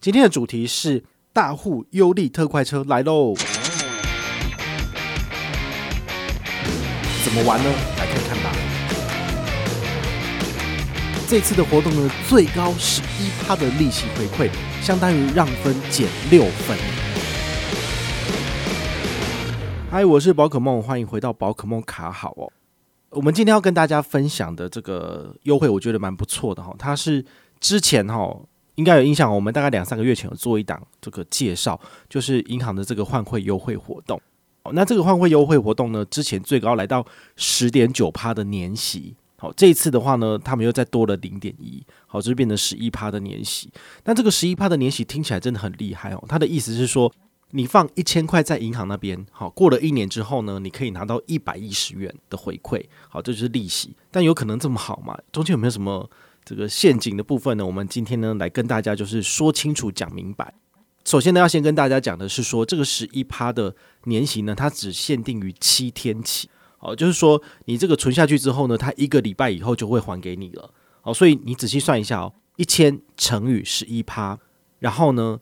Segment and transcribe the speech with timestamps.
[0.00, 1.02] 今天的主题是
[1.32, 3.34] 大户优利特快车来喽！
[7.24, 7.68] 怎么玩呢？
[7.98, 8.56] 来看看吧。
[11.26, 14.48] 这次的活动呢，最高十一趴的利息回馈，
[14.80, 16.78] 相当于让分减六分。
[19.90, 22.52] 嗨，我是宝可梦，欢迎回到宝可梦卡好哦。
[23.10, 26.72] 我们今天要跟大家分享的这个优惠，我觉得蛮不错的哈。
[26.78, 27.26] 它是
[27.58, 28.38] 之前哈。
[28.78, 34.20] 应该有印象，我们大概两三个月前有做一档这个介绍，就是银行的这个换汇优惠活动。
[34.62, 37.04] 哦，那这个换汇优惠活动呢，之前最高来到
[37.34, 39.16] 十点九趴的年息。
[39.36, 43.68] 好，这一次的话呢，他们又再多了零点一，好，就变成十一趴的年息。
[44.04, 46.24] 那这个十一趴的年息听起来真的很厉害哦。
[46.28, 47.12] 他的意思是说，
[47.50, 52.84] 你放一千块在银行那边，好，过了一年之后呢，你可以拿到一百一十元的回馈。
[53.08, 53.96] 好，这就是利息。
[54.12, 55.18] 但有可能这么好吗？
[55.32, 56.08] 中间有没有什么？
[56.48, 60.54] 这个陷阱的部分呢，我们今天呢来跟大家就是说清楚、讲明白。
[61.04, 66.48] 首先呢，要先跟大家讲的是说，这个十一趴的年息呢，它只限定于七天起。
[66.78, 70.72] 哦，就是说你这个存下去之后呢，它一个礼拜以后就会还给你了。
[71.02, 74.38] 哦，所以你仔细算一下哦，一千乘以十一趴，
[74.78, 75.38] 然后呢，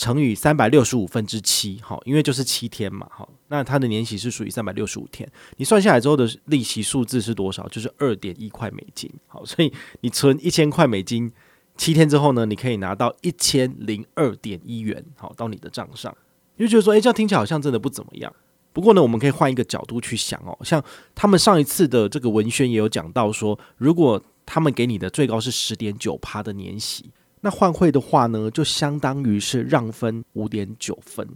[0.00, 7.68] 乘以三百六十五分之七，好，因为就是七天嘛，好，那它的年息是属于三百六十五天，你算下来之后的利息数字是多少？
[7.68, 11.30] 就是二点一块美金，好，所以你存一千块美金，
[11.76, 16.16] 七天之后呢，你可以拿到一千零二点一元，好，到你的账上，
[16.56, 18.32] 你就觉得说，诶，这样听起来好像真的不怎么样。
[18.72, 20.82] 不过呢，我们可以换一个角度去想哦，像
[21.14, 27.10] 他们上一次的这个文宣也有讲到说，如果他们给你的最高是十点九趴的年息。
[27.40, 31.26] 那换汇的话呢，就相当于是让分五点九分，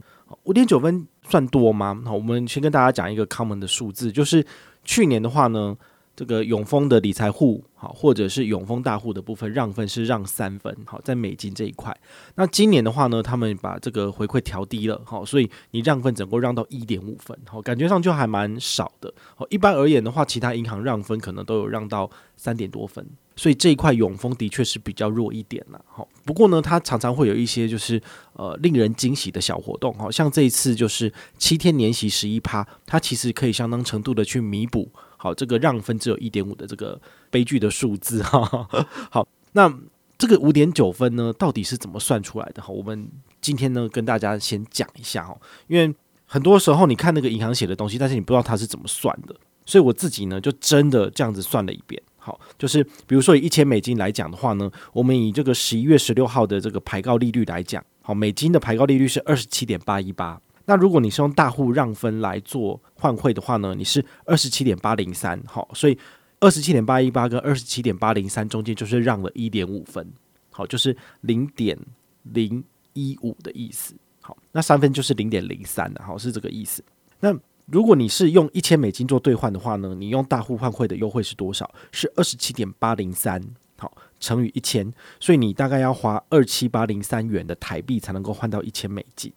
[0.45, 2.03] 五点九分算多吗？
[2.05, 4.45] 好，我们先跟大家讲一个 common 的数字，就是
[4.85, 5.77] 去年的话呢。
[6.17, 11.93] 这个永丰的理财户，好，或者是永丰大户的部分让分是让三分，好，在美金这一块。
[12.37, 19.13] 那今年的话呢，他们把这个回馈调低了，好，所以你让分整个让到一点五分，好，感觉上就还蛮少的。
[19.35, 23.05] 好，一般而言的话，其他银行让分可能都有让到三点多分，
[23.37, 25.85] 所以这一块永丰的确是比较弱一点了。
[25.89, 28.01] 好，不过呢，它常常会有一些就是
[28.35, 34.91] 呃令人惊喜的小活动，好，像这一次就是七天年息十一趴，它其实可以相当程度的去弥补。
[35.17, 37.01] 好，这个让分只有一点五的这个
[37.31, 38.69] 悲剧的数字哈。
[39.11, 39.73] 好，那
[40.19, 42.63] 这个五点九分呢，到底是怎么算出来的？
[42.63, 43.09] 哈，我们
[43.41, 45.95] 今天呢跟大家先讲一下哈，因为
[46.27, 49.35] 很多时候你看那个银行写的东西，但是你不知道它是怎么算的，
[49.65, 52.01] 所以我自己呢就真的这样子算了一遍。
[52.25, 60.41] 好，就是比如说以一千美金来讲的话呢，我们以这个十一月十六号的这个牌告利率来讲，好，美金的牌告利率是二十七点八一八。
[60.65, 65.99] 那如果你是用大户让分来做换汇的话呢，你是二十七点八零三，好，所以
[66.41, 70.11] 二十七点八一八跟二十七点八零三中间就是让了一点五分，
[70.51, 71.79] 好，就是零点
[72.23, 72.65] 零
[72.95, 76.83] 一五的意思，好，那三分就是零点零三的，好，是这个意思。
[77.21, 77.37] 那
[77.67, 81.73] 如果你是用一千美金做兑换的话呢，你用大户换汇的优惠是多少？
[81.93, 83.43] 是二十七点八零三，
[83.79, 89.33] 好，乘以一千，所以你大概要花二七八零三元的台币才能够换到一千美金。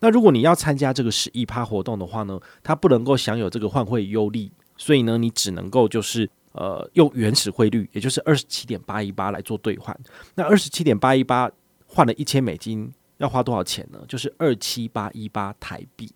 [0.00, 9.98] 那如果你要参加这个十一趴活动的话呢，它不能够享有这个换汇优利，所以呢，你只能够就是呃用原始汇率，也就是二十七点八一八来做兑换。
[10.34, 11.50] 那二十七点八一八
[11.86, 13.98] 换了一千美金，要花多少钱呢？
[14.06, 16.10] 就是二七八一八台币。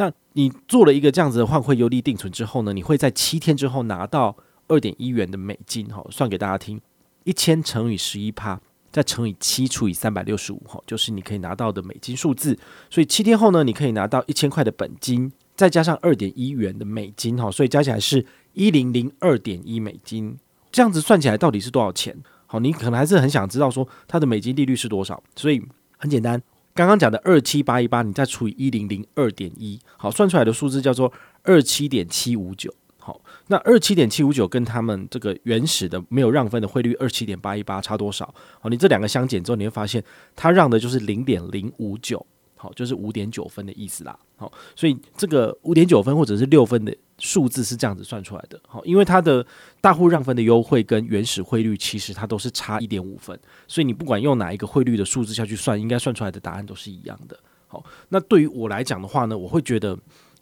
[0.00, 4.34] 那你做了一个这样子的换汇优利定存之后呢，你会在七天之后拿到
[4.66, 5.86] 二点一元的美金。
[5.90, 6.80] 好，算给大家听，
[7.24, 8.58] 一千乘以十一趴。
[8.90, 12.58] 再乘以七除以三百六十五，哈，就是你可以拿到的美金数字。
[12.88, 18.24] 所以七天后呢，你可以拿到一千块的本金，再加上二点一元的美金，哈，所以加起来是
[18.54, 20.36] 一零零二点一美金。
[20.72, 22.16] 这样子算起来到底是多少钱？
[22.46, 25.22] 好，你可能还是很想知道说它的美金利率是多少。
[25.36, 25.62] 所以
[25.96, 26.42] 很简单，
[26.74, 32.72] 刚刚讲的二七八一八，你再除以一零零二点一，好，算出来的数字叫做二七点七五九。
[33.02, 38.32] 好，那二七点七五九跟他们这个原始的没有让分的汇率二七点八一八差多少？
[38.60, 40.04] 好，你这两个相减之后，你会发现
[40.36, 42.24] 它让的就是零点零五九，
[42.56, 44.18] 好，就是五点九分的意思啦。
[44.36, 48.60] 好，所以这个五点九分或者是六分的数字是这样子算出来的。
[48.66, 49.46] 好，因为它的
[49.80, 53.38] 大户让分的优惠跟原始汇率其实它都是差一点五分，
[53.68, 57.38] 所以你不管用哪一个汇率的数字下去算，应该算出来的答案都是一样的。
[57.68, 59.96] 好，那对于我来讲的话呢，我会觉得。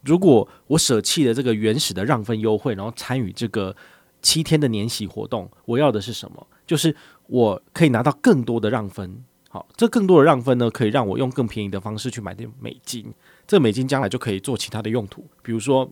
[0.05, 3.75] 如果我舍弃了这个原始的让分优惠，然后参与这个
[4.23, 6.47] 七天的年息活动，我要的是什么？
[6.65, 6.95] 就是
[7.27, 9.25] 我可以拿到更多的让分。
[9.51, 13.13] 好，这更多的让分呢，可以让我用更便宜的方式去买点美金。
[13.45, 15.91] 这美金将来就可以做其他的用途，比如说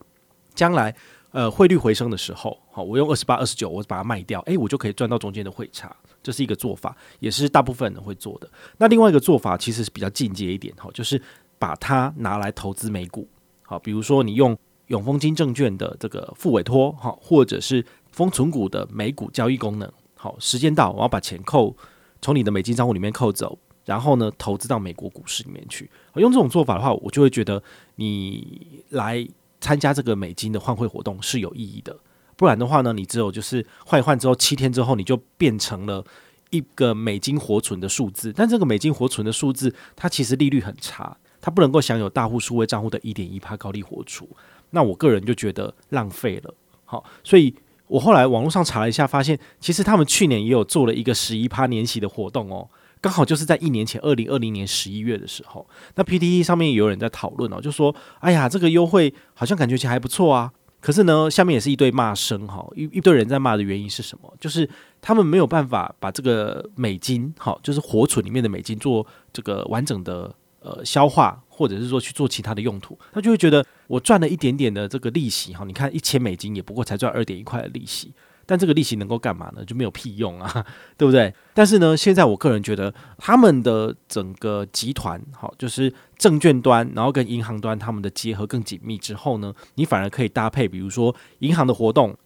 [0.56, 0.92] 将来
[1.30, 5.94] 呃汇率回升的时候，好，我用二十八、二十九，我把它卖掉，诶，我就可以赚到中间的汇差。
[6.22, 8.50] 这是一个做法，也是大部分人会做的。
[8.78, 11.22] 那另外一个做法其实是比较进阶一点，哈，就是
[11.56, 13.28] 把它拿来投资美股，
[13.62, 14.58] 好，比如说你用
[14.88, 21.76] 永丰金证券的这个复委托，哈，或者是封存股的美股交易功能，好，时间到，我要把钱扣
[22.20, 25.88] 从你的美金账户里面扣走，然后呢，投资到美国股市里面去。
[26.16, 27.62] 用这种做法的话，我就会觉得
[27.94, 29.24] 你来
[29.66, 31.96] 参加这个美金的换汇活动是有意义的。
[32.36, 36.04] 不然的话呢，你只有就是换一换之后，七天之后你就变成了
[36.50, 38.32] 一个美金活存的数字。
[38.32, 44.28] 但这个美金活存的数字，它其实利率很差，它不能够享有大户数位账户的一点一趴高利活储。
[44.70, 46.54] 那我个人就觉得浪费了。
[46.84, 47.52] 好，所以
[47.88, 52.68] 我后来网络上查了一下，发现其实他们去年也有做了一个十一趴年息的活动哦，
[53.06, 55.64] 刚好就是在一年前二零二零年十一月的时候。
[55.94, 64.32] 那 PTE 上面也有人在讨论哦，就说：“哎呀，这个优惠好像感觉起来还不错啊。”可是呢，下面也是一堆骂声哈，一一堆人在骂的原因是什么？
[64.40, 64.68] 就是
[65.00, 78.12] 他们没有办法把这个美金，好，就是活存里面的美金做这个完整的呃消化，或者是说去做其他的用途，他就会觉得我赚了一点点的这个利息哈，你看一千美金也不过才赚二点一块的利息。
[78.46, 79.64] 但这个利息能够干嘛呢？
[79.64, 80.64] 就没有屁用啊，
[80.96, 81.34] 对不对？
[81.52, 92.16] 但是呢，现在我个人觉得他们的整个集团，好，就是证券端，然后跟银行端他们的结合更紧密之后呢，你反而可以搭配，比如说银行的活动，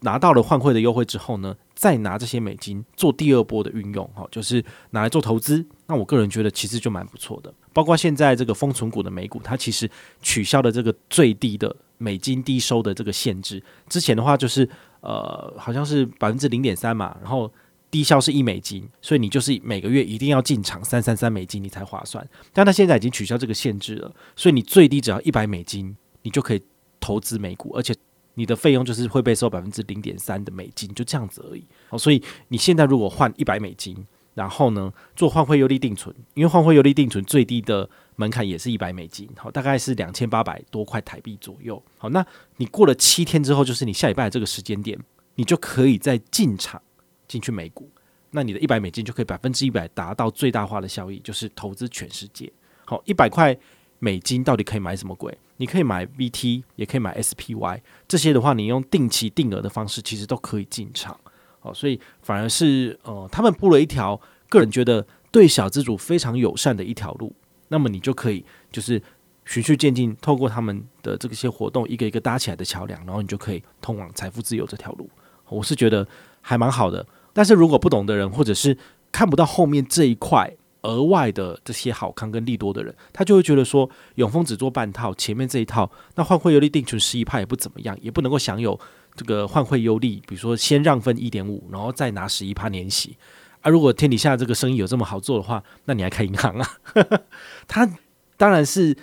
[0.00, 5.64] 拿到了换汇的优惠之后呢，再拿这些美金做第二波的运用，好，就是拿来做投资。
[5.86, 7.54] 那我个人觉得其实就蛮不错的。
[7.72, 9.88] 包括现在这个封存股的美股，它其实
[10.20, 14.68] 取消了这个最低的美金低收的这个限制，之前的话就是。
[15.00, 17.50] 呃，好像是百分之零点三嘛，然后
[17.90, 22.26] 低消是一美金，所以你就是每个月一定要进场三三三美金，你才划算。
[22.52, 26.62] 但他现在已经取消这个限制了，所以你最低只要一百美金，你就可以
[27.00, 27.94] 投资美股，而且
[28.34, 31.64] 你的费用就是会被收百分之零点三的美金，就这样子而已。
[31.90, 34.06] 哦，所以你现在如果换一百美金，
[34.38, 37.90] 然后呢做换汇优利定存，因为换汇优利定存最低的。
[38.20, 41.80] 门槛也是一百美金，好，大概是两千八百多块台币左右。
[41.98, 42.26] 好，那
[42.56, 44.98] 你过了七天之后，就是你下礼拜的这个时间点，
[45.36, 46.82] 你就可以再进场
[47.28, 47.88] 进去美股。
[48.32, 52.52] 那你的一百美金就可以百分之一百达到最大化的效益，就是投资全世界。
[52.84, 53.56] 好，一百块
[54.00, 55.38] 美金到底可以买什么鬼？
[55.58, 61.16] 你可以买 VT，也可以买 SPY，这些的话，你用定期定额的方式，其实都可以进场。
[61.62, 67.34] 哦，所以反而是呃，他们铺了一条个人觉得对小资主非常友善的一条路。
[67.68, 69.02] 那么你就可以就是
[69.44, 75.08] 循序渐进，透过他们的这些活动，一个一个搭起来的桥梁，然后你就可以通往财富自由这条路。
[75.48, 76.06] 我是觉得
[76.40, 77.06] 还蛮好的。
[77.32, 78.76] 但是如果不懂的人，或者是
[79.12, 80.50] 看不到后面这一块
[80.82, 88.78] 额外的这些好康跟利多的人，他就会觉得说，永丰只做半套，前面这一套，那换汇有利定存十一派也不怎么样，也不能够享有
[89.18, 93.16] 这个换汇优利，比如说先让分一点五，然后再拿十一趴年息。
[93.62, 96.70] 啊，如果天底下这个生意有这么好做的话，那你还开银行啊？
[97.66, 97.90] 他
[98.36, 98.96] 当然是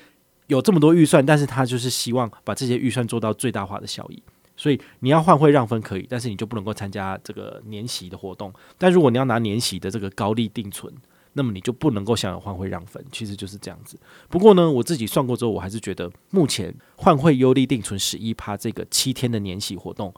[0.47, 4.23] 有这么多预算，但是他就是希望把这些预算做到最大化的效益。
[4.55, 8.53] 所以你要换汇让分可以，但是你就不能够参加这个年息的活动。
[8.77, 10.93] 但如果你要拿年息的这个高利定存，
[11.37, 13.05] 那么你就不能够享有换汇让分。
[13.11, 13.99] 其实就是这样子。
[14.29, 20.13] 不过呢，我自己算过之后，我还是觉得目前换汇优利定存十一趴这个七天的年息活动，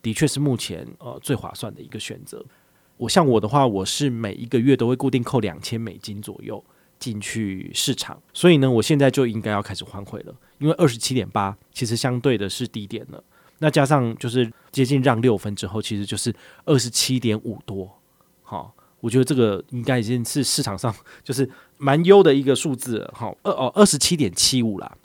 [0.00, 2.44] 的确是目前呃最划算的一个选择。
[2.98, 6.62] 我像我的话，我是每一个月都会固定扣两千美金左右
[6.98, 13.22] 进去市场，所以呢，我现在就应该要开始换汇了，因为二十七点八其实相对的是低点了，
[13.58, 16.34] 那加上就是接近让六分之后，其实就是
[16.64, 18.00] 二十七点五多，
[18.42, 24.96] 好，我觉得这个应该已经是市场上 就是蛮优的一个数字了，好，二哦二十七点七五啦，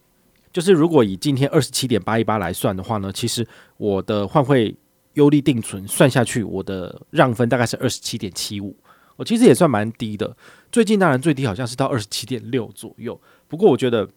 [0.52, 3.48] 就是如果以今天二十七点八一八来算的话呢，其实
[3.78, 4.76] 我的换汇。
[5.14, 8.76] 优利定存算下去，我的让分大概是二十七点七五，
[9.16, 10.36] 我其实也算蛮低的。
[10.72, 14.10] 最近当然最低好像是到二十七点六左右，不过我觉得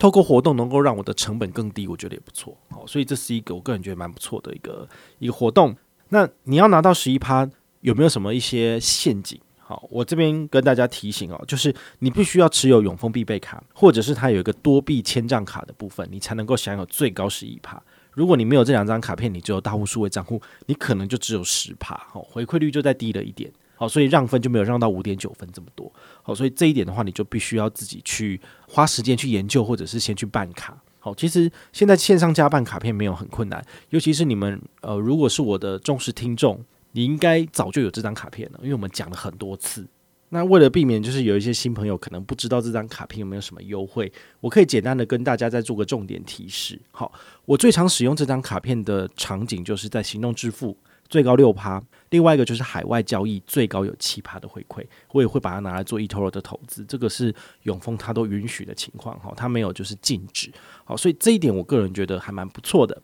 [0.00, 2.58] 透过活动能够让我的成本更低，我觉得也不错。
[2.68, 4.88] 好，所以这是一个我个人觉得蛮不错的一个
[5.20, 5.76] 一个活动。
[6.08, 7.48] 那你要拿到十一趴，
[7.80, 9.40] 有没有什么一些陷阱？
[9.58, 17.80] 好，我这边跟大家提醒哦，就是你必须要持有永丰必备卡，或者是它有一个多币千账卡的部分，你才能够享有最高十一趴。
[18.12, 25.90] 如果你没有这两张卡片，你只有大户数位账户，你可能就只有十趴，好，回馈率就再低了一点，好，所以让分就没有让到五点九分这么多，
[26.24, 36.60] 好，所以这一点的话，你就必须要自己去花时间去研究，或者是先去办卡，好，其实现在线上加办卡片没有很困难，尤其是你们呃，如果是我的忠实听众，
[36.92, 39.86] 你应该早就有这张卡片了，因为我们讲了很多次，
[40.30, 46.80] 那为了避免就是有一些新朋友可能不知道这张卡片有没有什么优惠，我可以简单的跟大家再做个重点提示。
[46.90, 47.12] 好，
[47.44, 50.76] 我最常使用这张卡片的场景就是在行动支付，
[51.08, 51.80] 最高六趴；
[52.10, 54.84] 另外一个就是海外交易，最高有七趴的回馈。
[55.12, 59.18] 我也会把它拿来做 eToro 的投资，这个是永丰它都允许的情况。
[59.18, 60.50] 哈，它没有就是禁止。
[60.84, 63.02] 好，所以这一点我个人觉得还蛮不错的。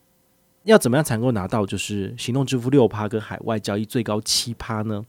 [0.66, 5.04] 要怎么样才能够拿到就是行动支付六趴跟海外交易最高七趴呢？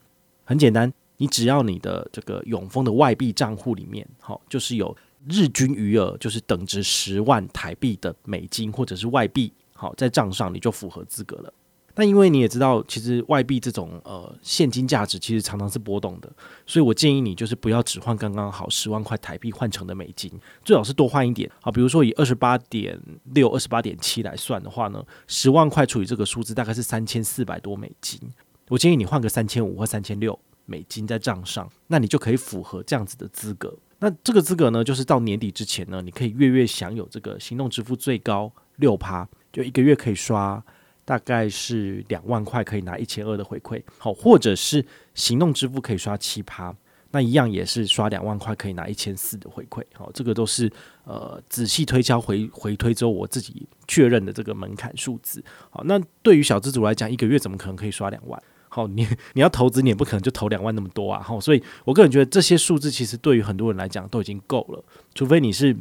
[0.46, 0.92] 很简单。
[1.20, 4.96] 你只要你的这个永丰的外币账户里面，好，就是有
[5.28, 11.52] 日均余额，就是等值十万台币的美金或者是外币，好，在账上你就符合资格了。
[11.98, 16.32] 但因为你也知道，其实外币这种呃现金价值其实常常是波动的，
[16.68, 20.32] 所以我建议你就是不要只换刚刚好十万块台币换成的美金，
[20.64, 21.50] 最好是多换一点。
[21.60, 23.02] 好，比如说以二十八点
[23.34, 28.22] 六、二十八点七来算的话呢，十万块除以这个数字大概是三千四百多美金。
[28.68, 30.40] 我建议你换个三千五或三千六。
[30.70, 33.74] 美金在账上，那你就可以符合这样子的资格。
[34.00, 40.62] 那这个资格呢，就是到年底之前呢，你可以月月享有这个行动支付最高六趴，就一个月可以刷
[41.08, 43.82] 大概是两万块，可以拿一千二的回馈。
[43.98, 46.76] 好，或者是行动支付可以刷七趴，
[47.12, 49.82] 那一样也是刷两万块，可以拿一千四的回馈。
[49.94, 50.70] 好，这个都是
[51.06, 55.42] 呃仔细推敲回回推之后，我自己确认的这个门槛数字。
[55.70, 58.44] 好，那对于小资族来讲，一个月怎么可能可以刷两万？
[58.68, 61.24] 好，你 你要投资，你也不可能就投两万那么多啊！
[61.24, 64.84] 好，所以我个人觉得这些数字其实对于很多人来讲都已经够了，
[65.16, 65.74] 除非你是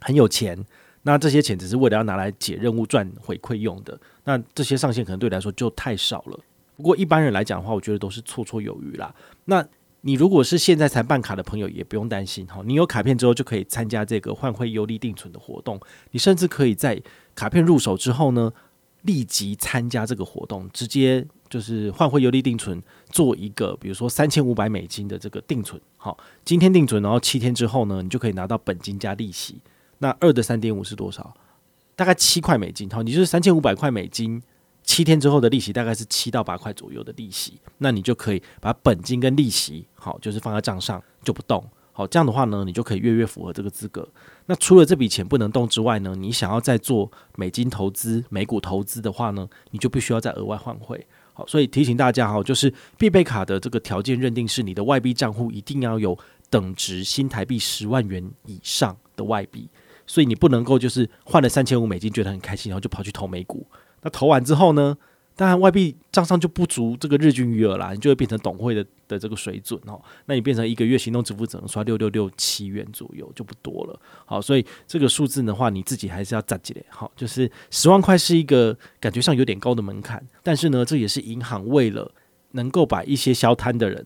[0.00, 0.64] 很有钱，
[1.02, 6.40] 那这些钱只是为了要拿来解任务赚回馈用的，那这些上限可能对你来说就太少了。
[6.76, 9.14] 不过一般人来讲的话，我觉得都是绰绰有余啦。
[9.44, 9.66] 那
[10.02, 15.80] 你如果是现在才办卡的朋友，也不用担心哈，你有卡片之后就可以参加这个换汇优利定存的活动，
[16.10, 17.00] 你甚至可以在
[17.34, 18.52] 卡片入手之后呢，
[19.02, 21.26] 立即参加这个活动，直接。
[21.50, 29.60] 就是换汇优利定存，做一个比如说三千五百美金的这个定存，好，今天定存，然后七天之后呢，你就可以拿到本金加利息。
[30.00, 31.34] 那二的三点五是多少？
[31.94, 32.90] 大概七块美金。
[32.90, 34.42] 好，你就是三千五百块美金，
[34.82, 37.60] 七天之后的利息大概是七到八块左右的利息。
[37.78, 41.62] 那你就可以把本金跟利息，好，就是放在账上就不动。
[41.92, 44.08] 好，这样的话呢，你就可以月月符合这个资格。
[44.46, 51.06] 那除了这笔钱不能动之外呢，你想要再做美金投资、美股投资的话呢，你就必须要再额外换汇。
[51.34, 59.68] 好所以提醒大家哈，就是必备卡的这个条件认定是你的外币账户一定要有等值新台币十万元以上的外币，
[60.10, 63.64] 所以你不能够就是换了三千五美金觉得很开心，然后就跑去投美股。
[64.02, 64.98] 那投完之后呢？
[65.36, 69.98] 当然，外币账上就不足这个日均余额啦，你就会变成董会的的这个水准哦。
[70.26, 73.98] 那你变成一个月行动支付只能刷六六六七元左右，就不多了。
[74.26, 76.82] 好，所以这个数字的话，你自己还是要攒起来。
[76.90, 82.12] 好，就是十万块是一个感觉上有点高的门槛，但是呢，这也是银行为了
[82.50, 84.04] 能够把一些消贪的人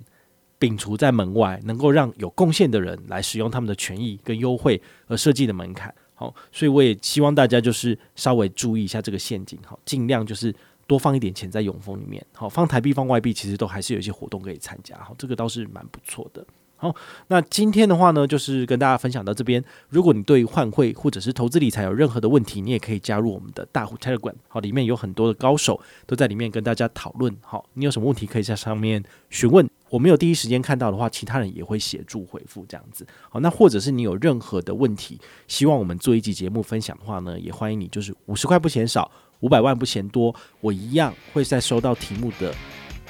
[0.58, 5.94] 摒除在门外，能够让有贡献的人来使用他们的权益跟优惠而设计的门槛。
[6.14, 10.54] 好，所以我也希望大家就是稍微注意一下这个陷阱，好，尽量就是。
[10.86, 16.46] 多放一点钱在永丰里面，好，放台币放外币，其实都还是有一些活动可以参加，好，这个倒是蛮不错的。
[16.84, 16.94] 好，
[17.28, 19.64] 那今天的话呢，就是跟大家分享到这边。
[19.88, 27.34] 如果你对换汇或者是投资理财有任何的问题，你也可以加入我们的大户 Telegram，好，里面有很多的高手都在里面跟大家讨论。
[27.40, 33.06] 好，你有什么问题可以在上面询问，我没有第一时间看到的话，其他人也会协助回复这样子。
[33.30, 39.10] 好，那或者是你有任何的问题，希望我们做一集节目分享的话呢，也欢迎你，就是五十块不嫌少。
[39.40, 42.54] 五百万不嫌多，我一样会在收到题目的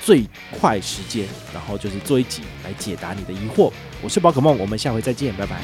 [0.01, 3.73] 最快时间，然后就是做一集来解答你的疑惑。
[4.03, 5.61] 我是宝可梦，我们下回再见，拜拜。